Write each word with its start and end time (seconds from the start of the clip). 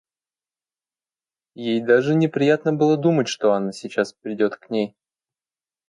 Ей 1.53 1.79
даже 1.79 2.15
неприятно 2.15 2.73
было 2.73 2.97
думать, 2.97 3.27
что 3.27 3.51
Анна 3.51 3.71
сейчас 3.71 4.13
придет 4.13 4.55
к 4.55 4.71
ней. 4.71 4.95